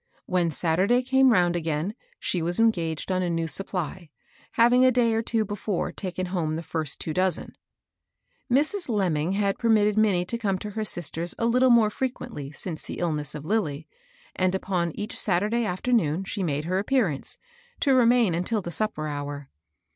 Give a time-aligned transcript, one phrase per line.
[0.25, 4.09] When Saturday came round again she was engaged on a new supply,
[4.53, 7.55] having a day or two before taken home the first two dozen.
[8.51, 8.89] Mrs.
[8.89, 12.97] Lemming had permitted Minnie to come to her sister's a little more frequently since the
[12.97, 13.87] illness of Lilly,
[14.35, 17.37] and upon each Saturday after noon she made her appearance,
[17.81, 19.51] to remain until the supper hour.